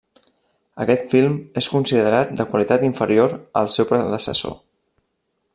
Aquest 0.85 1.03
film 1.15 1.35
és 1.61 1.67
considerat 1.75 2.33
de 2.41 2.47
qualitat 2.55 2.89
inferior 2.91 3.39
al 3.63 3.73
seu 3.77 3.91
predecessor. 3.93 4.61